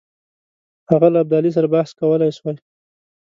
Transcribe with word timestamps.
هغه 0.89 1.07
له 1.13 1.19
ابدالي 1.23 1.51
سره 1.55 1.67
بحث 1.73 1.89
کولای 1.99 2.31
سوای. 2.37 2.55